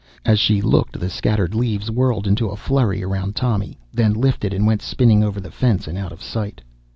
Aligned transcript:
As 0.25 0.39
she 0.39 0.63
looked 0.63 0.99
the 0.99 1.11
scattered 1.11 1.53
leaves 1.53 1.91
whirled 1.91 2.25
into 2.25 2.47
a 2.47 2.55
flurry 2.55 3.03
around 3.03 3.35
Tommy, 3.35 3.77
then 3.93 4.13
lifted 4.13 4.51
and 4.51 4.65
went 4.65 4.81
spinning 4.81 5.23
over 5.23 5.39
the 5.39 5.51
fence 5.51 5.87
and 5.87 5.95
out 5.95 6.11
of 6.11 6.23
sight. 6.23 6.59